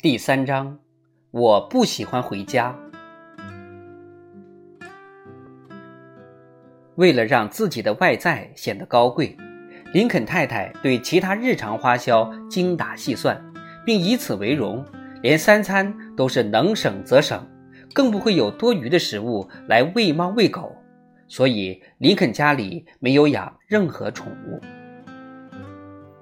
[0.00, 0.78] 第三章，
[1.32, 2.72] 我不喜欢回家。
[6.94, 9.36] 为了让自己的外在显得高贵，
[9.92, 13.44] 林肯太太对其他日常花销精打细算，
[13.84, 14.86] 并以此为荣，
[15.20, 17.44] 连三餐都是能省则省，
[17.92, 20.76] 更不会有多余的食物来喂猫喂狗。
[21.26, 24.60] 所以，林肯家里没有养任何宠物。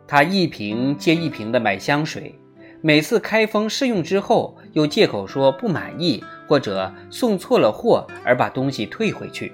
[0.09, 2.41] 他一瓶接一瓶的买香水。
[2.83, 9.53] 每次开封试用之后，又借口说不满意或者送错了货而把东西退回去。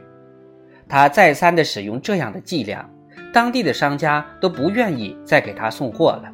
[0.89, 2.89] 他再三的使用这样的伎俩，
[3.33, 6.31] 当地的商家都不愿意再给他送货了。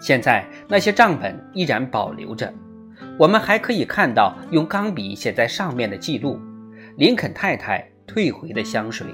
[0.00, 2.52] 现在那些账本依然保留着，
[3.18, 6.40] 我们还可以看到用钢笔写在上面的记录：
[6.96, 9.06] 林肯太太退回的香水。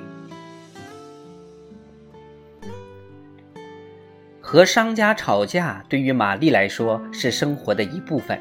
[4.52, 8.38] 和商家吵架对于玛丽来说是生活的一部分。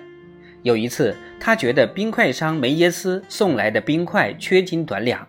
[0.61, 5.25] 有一次，她觉得冰块商梅耶斯送来的冰块缺斤短两，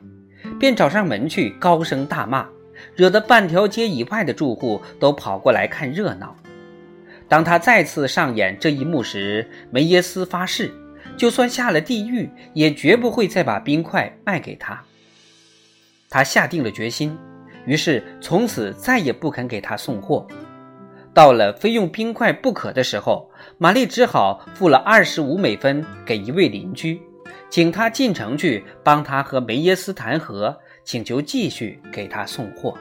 [0.58, 2.48] 便找上门去高声大骂，
[2.96, 6.36] 惹得半条街以外的住户都跑过来看热闹。
[7.28, 10.74] 当他再次上演这一幕时，梅耶斯发誓，
[11.16, 14.82] 就算下了地狱，也绝不会再把冰块卖给他。
[16.10, 17.16] 他下定了决心，
[17.66, 20.26] 于是从此再也不肯给他送货。
[21.14, 27.00] 到了非用冰块不可的时候，玛丽只好付了二十五美分给一位邻居，
[27.50, 32.74] 请他进城去帮他和梅耶斯谈和，请求继续给他送货。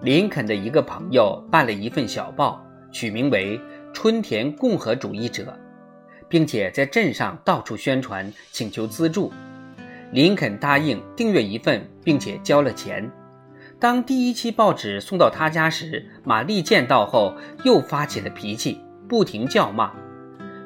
[0.00, 3.58] 林肯的一个朋友办了一份小报，取名为
[3.92, 5.42] 《春田共和主义者》，
[6.28, 9.32] 并且在镇上到处宣传，请求资助。
[10.12, 13.10] 林肯答应订阅一份，并且交了钱。
[13.82, 17.34] 当第一期报纸送到他家时，玛丽见到后
[17.64, 19.90] 又发起了脾气，不停叫骂，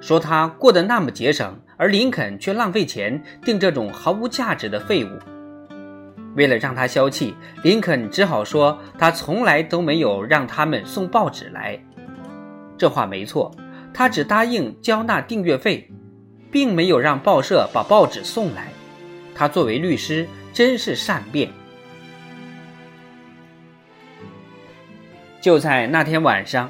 [0.03, 5.09] 说他过得那么节省，而林肯却浪费钱订这种毫无价值的废物。
[6.35, 11.83] 为了让他消气，林肯只好说他从来都没有让他们送报纸来。
[12.77, 13.51] 这话没错，
[13.95, 15.91] 他只答应交纳订阅费，
[16.51, 18.69] 并没有让报社把报纸送来。
[19.35, 21.49] 他作为律师，真是善变。
[25.47, 26.69] 就在那天晚上，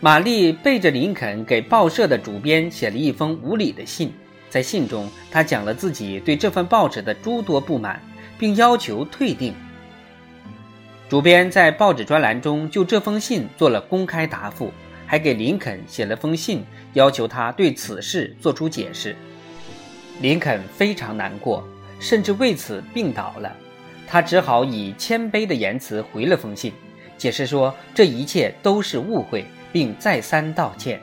[0.00, 4.12] 玛丽背着林肯给报社的主编写了一封无理的信。
[4.50, 8.02] 在信中，他讲了自己对这份报纸的诸多不满，
[8.36, 9.54] 并要求退订。
[11.08, 14.72] 主编在报纸专栏中就这封信做了公开答复，
[15.06, 16.64] 还给林肯写了封信，
[16.94, 19.14] 要求他对此事做出解释。
[20.20, 21.64] 林肯非常难过，
[22.00, 23.56] 甚至为此病倒了。
[24.08, 26.72] 他只好以谦卑的言辞回了封信。
[27.18, 31.00] 解释说这一切都是误会，并再三道歉。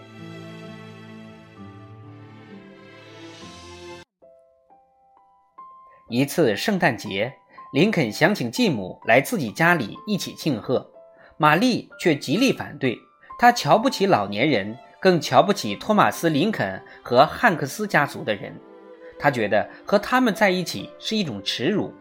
[6.10, 7.34] 一次圣诞节，
[7.74, 10.88] 林肯想请继母来自己家里一起庆贺，
[11.38, 12.96] 玛丽却极力反对。
[13.40, 18.56] 她瞧不起老年人，更瞧不起托马斯·林肯和汉克斯家族的人。
[19.18, 21.92] 她觉得和他们在一起是一种耻辱，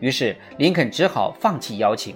[0.00, 2.14] 于是林肯只好放弃邀请。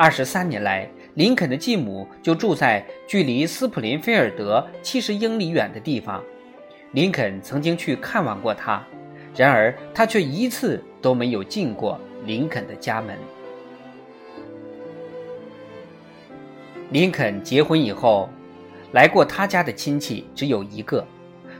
[0.00, 6.24] 二十三年来，林肯的继母就住在距离斯普林菲尔德七十英里远的地方。
[6.92, 8.82] 林肯曾经去看望过他，
[9.36, 13.14] 然而他却一次都没有进过林肯的家门。
[16.88, 18.30] 林肯结婚以后，
[18.92, 21.06] 来过他家的亲戚只有一个，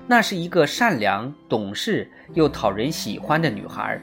[0.07, 4.01] 那是一个善良、懂事又讨人喜欢的女孩，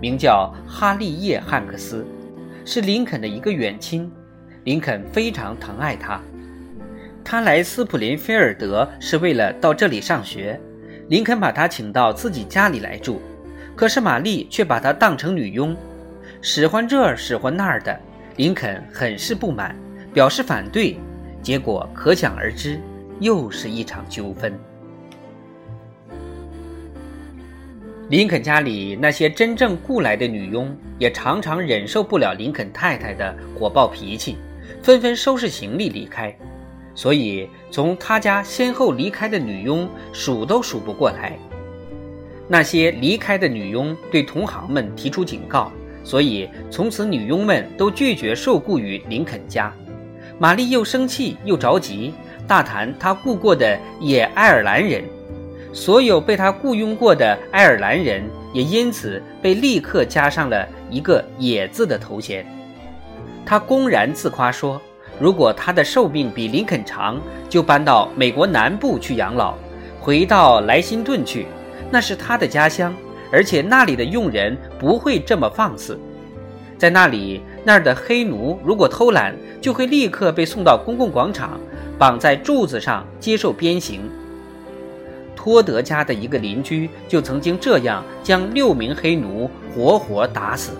[0.00, 2.06] 名叫哈利叶·汉克斯。
[2.64, 4.10] 是林肯的一个远亲，
[4.64, 6.20] 林肯非常疼爱他。
[7.24, 10.58] 他来斯普林菲尔德是为了到这里上学，
[11.08, 13.20] 林肯把他请到自己家里来住。
[13.76, 15.76] 可是玛丽却把他当成女佣，
[16.42, 17.98] 使唤这儿使唤那儿的。
[18.36, 19.76] 林肯很是不满，
[20.12, 20.98] 表示反对，
[21.42, 22.80] 结果可想而知，
[23.20, 24.52] 又是一场纠纷。
[28.10, 34.36] 林肯家里那些真正雇来的女佣也常常忍受不了林肯太太的火爆脾气，
[34.82, 36.36] 纷纷收拾行李离开。
[36.92, 41.38] 所以从他家先后离开的女佣数都数不过来。
[42.48, 45.70] 那些离开的女佣对同行们提出警告，
[46.02, 49.72] 所以从此女佣们都拒绝受雇于林肯家。
[50.36, 52.12] 玛丽又生气又着急，
[52.48, 55.04] 大谈她雇过的野爱尔兰人。
[55.72, 58.22] 所有被他雇佣过的爱尔兰人
[58.52, 62.44] 也因此被立刻加上了一个“野”字的头衔。
[63.46, 64.80] 他公然自夸说，
[65.18, 69.54] 如果他的寿命比林肯长，就搬到美国南部去养老，
[70.00, 71.46] 回到莱辛顿去，
[71.90, 72.94] 那是他的家乡，
[73.30, 75.98] 而且那里的佣人不会这么放肆。
[76.76, 81.60] 在那里，那儿的黑奴如果偷懒，就会立刻被送到公共广场，
[81.98, 84.00] 绑在柱子上接受鞭刑。
[85.40, 90.72] 托德家的一个邻居就曾经这样将六名黑奴活活打死。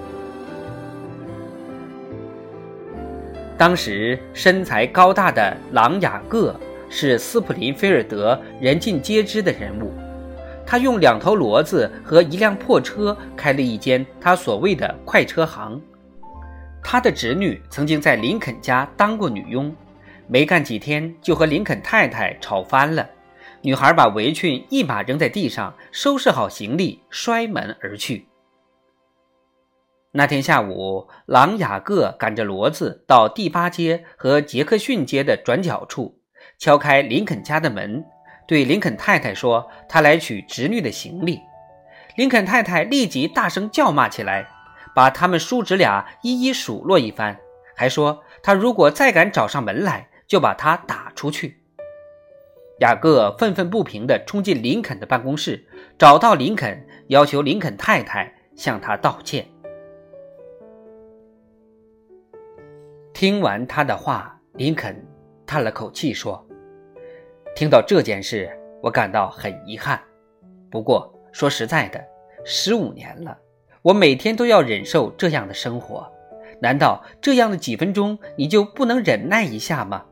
[3.56, 6.54] 当时身材高大的朗雅各
[6.90, 9.94] 是斯普林菲尔德人尽皆知的人物，
[10.66, 15.80] 他用两头骡子和一辆破车开了一间他所谓的快车行。
[16.82, 19.74] 他的侄女曾经在林肯家当过女佣，
[20.26, 23.08] 没干几天就和林肯太太吵翻了。
[23.62, 28.26] 女孩把围裙一把扔在地上，收拾好行李，摔门而去。
[30.12, 36.18] 那天下午，朗雅各赶着骡子到第八街和杰克逊街的转角处，
[36.58, 38.02] 敲开林肯家的门，
[38.48, 41.38] 对林肯太太说：“他来取侄女的行李。”
[42.16, 44.48] 林肯太太立即大声叫骂起来，
[44.94, 47.38] 把他们叔侄俩一一数落一番，
[47.76, 51.59] 还说他如果再敢找上门来，就把他打出去。
[52.80, 55.62] 雅各愤愤不平地冲进林肯的办公室，
[55.98, 59.46] 找到林肯，要求林肯太太向他道歉。
[63.12, 65.06] 听完他的话，林肯
[65.44, 66.42] 叹了口气说
[67.54, 68.50] ：“听到这件事，
[68.82, 70.00] 我感到很遗憾。
[70.70, 72.02] 不过说实在的，
[72.46, 73.36] 十五年了，
[73.82, 76.10] 我每天都要忍受这样的生活。
[76.62, 80.06] 难道这样的几分钟你就不能忍耐一下吗？”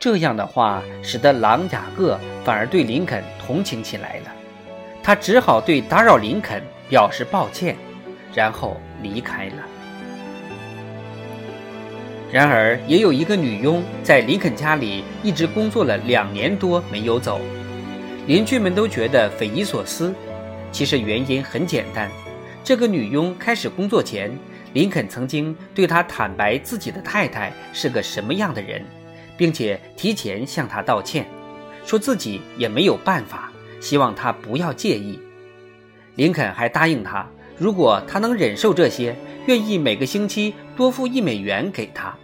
[0.00, 4.32] 这样的话使得朗雅各反而对林肯同情起来了。
[5.02, 7.76] 他只好对打扰林肯表示抱歉，
[8.34, 9.54] 然后离开了。
[12.30, 17.40] 然而，也有一个女佣在林肯家里一直工作了两年多没有走，
[18.26, 20.14] 邻居们都觉得匪夷所思。
[20.70, 22.10] 其实原因很简单，
[22.62, 24.30] 这个女佣开始工作前，
[24.74, 28.84] 林肯曾经对她坦白自己的太太是个什么样的人，
[29.38, 31.26] 并且提前向她道歉，
[31.86, 33.50] 说自己也没有办法，
[33.80, 35.18] 希望她不要介意。
[36.16, 37.26] 林肯还答应她，
[37.56, 39.16] 如果她能忍受这些。
[39.46, 42.14] 愿意每个星期多付一美元给他。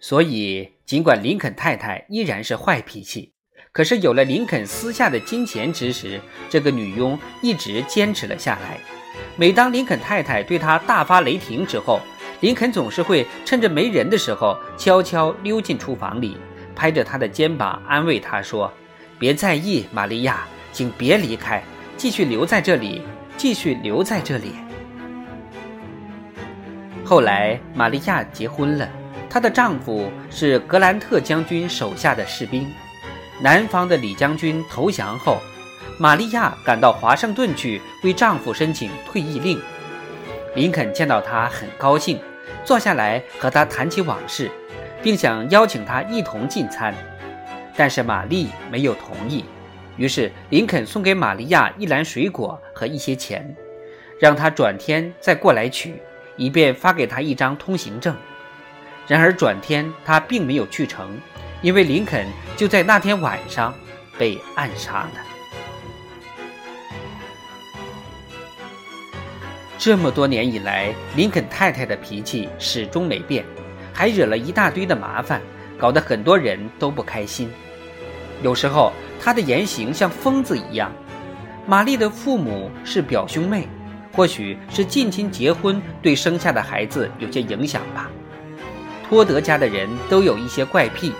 [0.00, 3.32] 所以，尽管林肯太太依然是坏脾气，
[3.70, 8.80] 可是有了林肯私下的金钱支持，这个女佣一直坚持了下来。
[9.36, 12.00] 每当林肯太太对她大发雷霆之后，
[12.40, 16.36] 林肯总是会趁着没人的时候悄悄溜进厨房里，
[16.74, 18.72] 拍着她的肩膀安慰她说
[19.18, 21.62] ：“别在意，玛利亚，请别离开，
[21.96, 23.02] 继续留在这里。”
[23.36, 24.52] 继续留在这里。
[27.02, 28.86] 后来，玛利亚结婚了，
[29.30, 32.70] 她的丈夫是格兰特将军手下的士兵。
[33.40, 35.38] 南方的李将军投降后，
[35.98, 39.58] 玛利亚赶到华盛顿去为丈夫申请退役令。
[40.54, 42.20] 林肯见到她很高兴，
[42.64, 44.50] 坐下来和他谈起往事，
[45.02, 46.94] 并想邀请他一同进餐，
[47.76, 49.44] 但是玛丽没有同意。
[49.96, 53.54] 于是，林肯送给玛利亚一篮水果和一些钱，
[54.18, 55.94] 让她转天再过来取，
[56.36, 58.16] 以便发给她一张通行证。
[59.06, 61.18] 然而，转天他并没有去成，
[61.62, 62.26] 因为林肯
[62.56, 63.74] 就在那天晚上
[64.16, 65.10] 被暗杀了。
[69.82, 73.42] 这么多年以来，林肯太太的脾气始终没变，
[73.94, 75.40] 还惹了一大堆的麻烦，
[75.78, 77.50] 搞得很多人都不开心。
[78.42, 78.92] 有时候。
[79.22, 80.90] 她的言行像疯子一样。
[81.66, 83.68] 玛丽的父母是表兄妹，
[84.14, 88.10] 或许是近亲结婚对生下的孩子有些影响吧。
[89.06, 91.12] 托德家的人都有一些怪癖，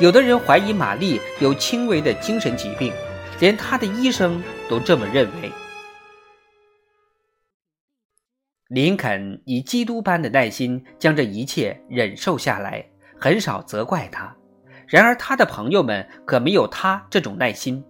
[0.00, 2.92] 有的人怀疑玛丽有轻微的精神疾病，
[3.38, 5.52] 连她的医生都这么认为。
[8.74, 12.84] 林肯以基督般的耐心将这一切忍受下来，
[13.20, 14.34] 很少责怪他。
[14.88, 17.84] 然而，他的朋友们可没有他这种耐心。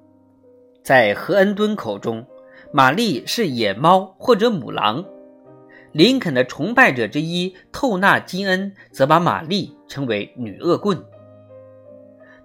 [0.83, 2.23] 在何恩敦口中，
[2.71, 5.03] 玛丽是野猫或者母狼。
[5.93, 11.03] 林肯的崇拜者之一透纳金恩则把玛丽称为女恶棍。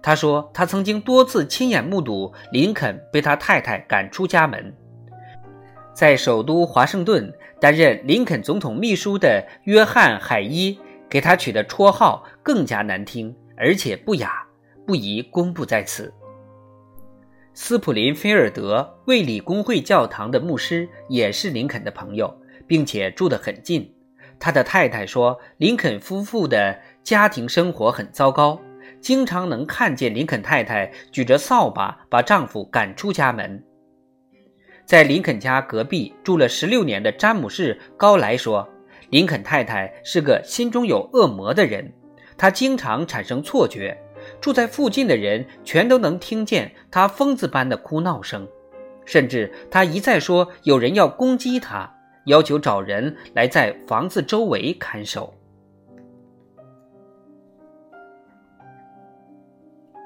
[0.00, 4.74] 他说，他曾经多次亲眼目睹林肯被他太太赶出家门。
[5.92, 7.30] 在首都华盛顿
[7.60, 13.34] 担任林肯总统秘书的约翰·海伊给他取的绰号更加难听。
[13.62, 14.42] 而且不雅，
[14.86, 16.10] 不宜公布在此。
[17.52, 22.34] 斯普林菲尔德卫理公会教堂的牧师也是林肯的朋友，
[22.66, 23.94] 并且住得很近。
[24.38, 28.58] 他的太太说，林肯夫妇的家庭生活很糟糕，
[28.98, 33.62] 经常能看见林肯太太举着扫把把丈夫赶出家门。
[34.90, 38.68] 在林肯家隔壁住了十六年的詹姆士·高莱说，
[39.10, 41.92] 林肯太太是个心中有恶魔的人，
[42.36, 43.96] 她经常产生错觉，
[44.40, 48.44] 住在附近的人全都能听见她疯子般的哭闹声，
[49.04, 51.88] 甚至她一再说有人要攻击她。
[52.24, 55.32] 要求找人来在房子周围看守。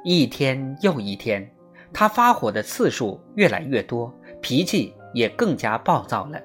[0.05, 1.51] 一天又一天，
[1.91, 4.15] 他发火的次数越来越多，
[4.45, 6.39] 脾气也更加暴躁了。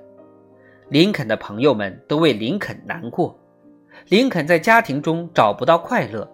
[0.88, 3.38] 林肯的朋友们都为林肯难过。
[4.08, 6.26] 林肯在家庭中找不到快乐，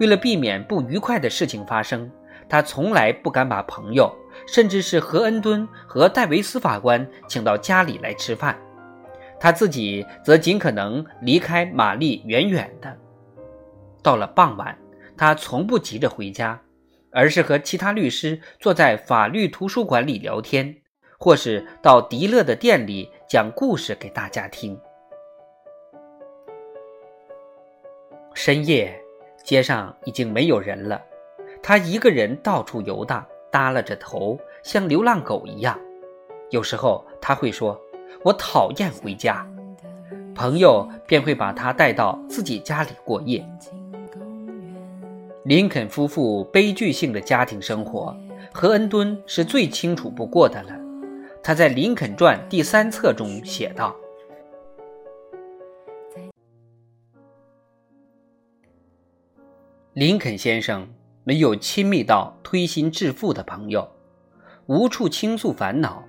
[0.00, 2.10] 为了避免不愉快的事情发生，
[2.48, 4.12] 他从来不敢把朋友，
[4.48, 8.58] 甚至是何恩敦和戴维斯法官请到家里来吃饭。
[9.38, 12.92] 他自己则尽可能离开玛丽远远的。
[14.02, 14.76] 到了傍晚，
[15.16, 16.60] 他从不急着回家，
[17.12, 20.74] 而是和其他律师坐在法律图书馆里聊天，
[21.18, 24.78] 或是到迪勒的店里讲故事给大家听。
[28.34, 28.98] 深夜，
[29.42, 31.02] 街上已经没有人了，
[31.62, 35.78] 他一个人到处游荡，耷拉着头，像流浪狗一样。
[36.50, 37.80] 有时候他会说。
[38.22, 39.46] 我讨厌回家，
[40.34, 43.44] 朋友便会把他带到自己家里过夜。
[45.44, 48.16] 林肯夫妇悲剧性的家庭生活，
[48.52, 50.85] 何恩敦是最清楚不过的了。
[51.46, 53.94] 他在《林肯传》第三册中写道
[59.94, 63.88] ：“林肯先生没有亲密到推心置腹的朋友，
[64.66, 66.02] 无处倾诉烦恼。”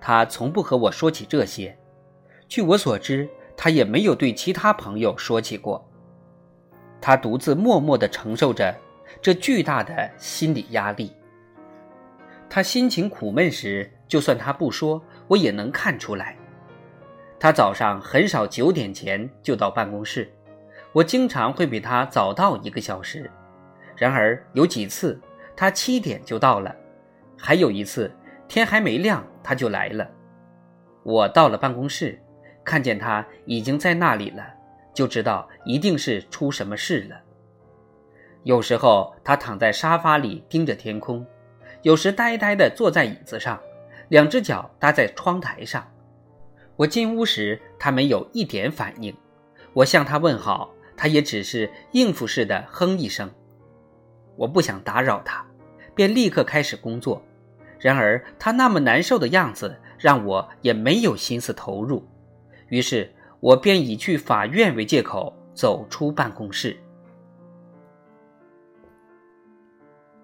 [0.00, 1.76] 他从不和我说起这些，
[2.48, 5.86] 据我所知，他也没有对其他朋友说起过。
[6.98, 8.74] 他独自默默地承受着
[9.20, 11.12] 这巨大的心理压力。
[12.48, 16.36] 他心情苦闷时，就算他不说，我也能看出来。
[17.40, 20.30] 他早上很少九点前就到办公室，
[20.92, 23.30] 我经常会比他早到一个小时。
[23.96, 25.18] 然而有几次
[25.56, 26.76] 他七点就到了，
[27.38, 28.12] 还有一次。
[28.46, 30.06] 天还没亮，他就来了。
[31.04, 32.20] 我到了办公室，
[32.62, 34.46] 看见他已经在那里了，
[34.92, 37.16] 就知道一定是出什么事了。
[38.42, 41.26] 有时候他躺在沙发里盯着天空，
[41.80, 43.58] 有时呆呆地坐在椅子上，
[44.08, 45.86] 两只脚搭在窗台上。
[46.76, 49.14] 我进屋时，他没有一点反应。
[49.72, 53.30] 我向他问好，他也只是应付似的哼一声。
[54.36, 55.44] 我不想打扰他，
[55.94, 57.22] 便立刻开始工作。
[57.78, 62.06] 然而他那么难受的样子，让我也没有心思投入。
[62.68, 66.76] 于是，我便以去法院为借口走出办公室。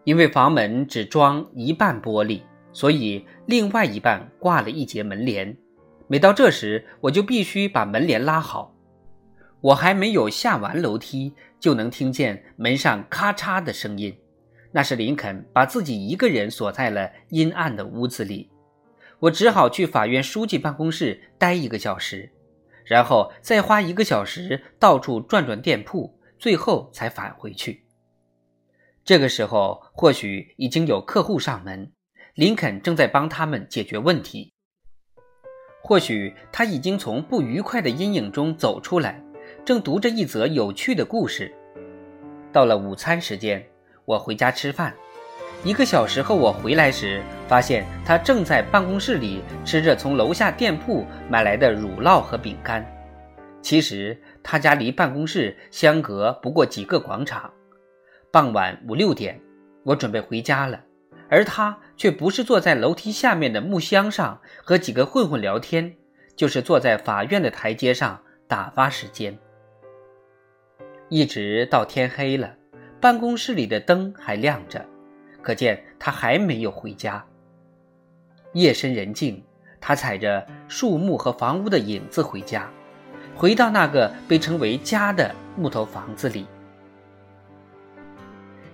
[0.04, 2.40] 因为房门只装一半玻璃，
[2.72, 5.56] 所以另外一半挂了一节门帘。
[6.06, 8.75] 每到这时，我就必须把门帘拉好。
[9.60, 14.16] 我还没有下完楼梯，就能听见门上咔嚓的声音。
[14.70, 18.50] 那是林肯把自己一个人锁在了阴暗的屋子里，
[19.18, 22.30] 我只好去法院书记办公室待一个小时，
[22.84, 27.84] 然后再花一个小时到处转转店铺，最后才返回去。
[29.04, 31.90] 这个时候或许已经有客户上门，
[32.38, 34.52] 林肯正在帮他们解决问题；
[35.83, 39.21] 或许他已经从不愉快的阴影中走出来，
[39.64, 41.52] 正读着一则有趣的故事。
[42.52, 43.61] 到了午餐时间。
[44.04, 44.95] 我回家吃饭，
[45.64, 52.87] 一个小时后我回来时，发现他正在办公室里吃着从楼下店铺买来的乳酪和饼干。
[53.61, 57.52] 其实他家离办公室相隔不过几个广场。
[58.33, 59.38] 傍晚五六点，
[59.85, 60.80] 我准备回家了，
[61.28, 65.94] 而他却不是坐在楼梯下面的木箱上和几个混混聊天，
[66.35, 69.38] 就是坐在法院的台阶上打发时间，
[71.08, 72.54] 一直到天黑了。
[73.00, 74.85] 办公室里的灯还亮着，
[75.40, 77.25] 可见他还没有回家。
[78.54, 79.44] 夜深人静，
[79.80, 82.68] 他踩着树木和房屋的影子回家，
[83.37, 86.47] 回到那个被称为家的木头房子里。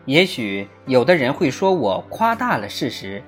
[0.07, 3.23] 也许有的人会说我夸大了事实，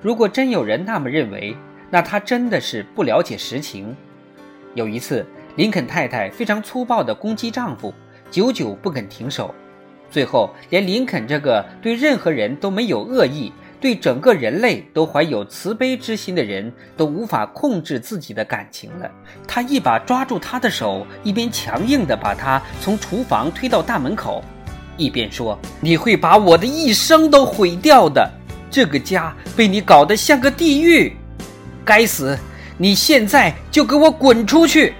[0.00, 1.56] 如果真有人那么认为，
[1.90, 3.96] 那他真的是不了解实情。
[4.74, 7.92] 有一次，林肯太太非常粗暴地攻击丈夫，
[8.30, 9.52] 久久不肯停手。
[10.08, 19.10] 最后，连林肯这个对任何人都没有恶意、对整个人类都怀有慈悲之心的人都无法控制自己的感情了。
[19.48, 24.44] 他一把抓住他的手，一边强硬地把他从厨房推到大门口，
[25.00, 28.30] 一边说：“你会把我的一生都毁掉的。
[28.70, 31.16] 这个家被你搞得像个地狱。
[31.82, 32.38] 该死！
[32.76, 34.92] 你现在就给我滚出去！”